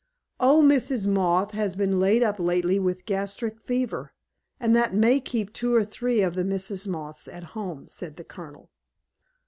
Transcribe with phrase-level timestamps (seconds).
[0.39, 1.05] "Old Mrs.
[1.07, 4.13] Moth has been laid up lately with a gastric fever,
[4.59, 8.23] and that may keep two or three of the Misses Moth at home," said the
[8.23, 8.71] Colonel.